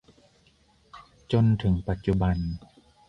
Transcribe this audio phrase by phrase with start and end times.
[1.31, 2.37] จนถึงปัจจุบัน